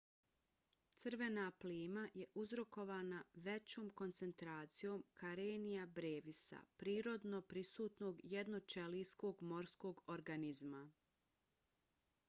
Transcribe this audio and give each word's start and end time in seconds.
crvena 1.01 1.41
plima 1.65 2.05
je 2.21 2.25
uzrokovana 2.43 3.19
većom 3.47 3.91
koncentracijom 4.01 5.03
karenia 5.21 5.85
brevis-a 6.01 6.63
prirodno 6.77 7.41
prisutnog 7.53 8.25
jednoćelijskog 8.35 9.43
morskog 9.55 10.01
organizma 10.17 10.83